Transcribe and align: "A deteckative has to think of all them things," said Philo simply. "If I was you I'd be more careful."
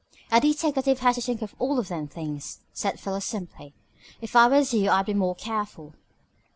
"A 0.31 0.41
deteckative 0.41 0.97
has 1.01 1.13
to 1.17 1.21
think 1.21 1.43
of 1.43 1.53
all 1.59 1.79
them 1.83 2.07
things," 2.07 2.61
said 2.73 2.99
Philo 2.99 3.19
simply. 3.19 3.75
"If 4.19 4.35
I 4.35 4.47
was 4.47 4.73
you 4.73 4.89
I'd 4.89 5.05
be 5.05 5.13
more 5.13 5.35
careful." 5.35 5.93